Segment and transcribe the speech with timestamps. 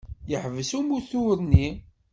[0.31, 1.67] Yeḥbes umutur-nni.